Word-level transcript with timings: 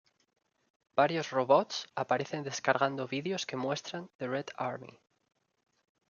Varios 0.95 1.29
robots 1.31 1.87
aparecen 1.93 2.41
descargando 2.41 3.07
videos 3.07 3.45
que 3.45 3.55
muestran 3.55 4.09
'The 4.17 4.27
Red 4.29 4.45
Army'. 4.57 4.99